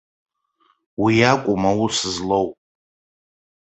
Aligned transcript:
Уиакәым 1.01 1.63
аус 1.69 1.97
злоу. 2.13 2.47